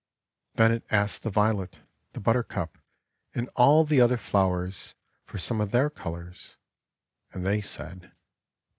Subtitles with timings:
[0.55, 1.81] Then it asked the Violet,
[2.13, 2.79] the Buttercup,
[3.35, 4.95] and all the other flowers
[5.27, 6.57] for some of their colours,
[7.33, 8.09] and they said "No."